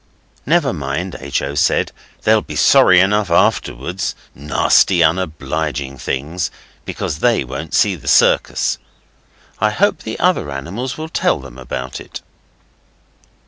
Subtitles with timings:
[0.47, 1.43] 'Never mind,' H.
[1.43, 1.53] O.
[1.53, 1.91] said,
[2.23, 6.49] 'they'll be sorry enough afterwards, nasty, unobliging things,
[6.85, 8.79] because now they won't see the circus.
[9.59, 12.21] I hope the other animals will tell them about it.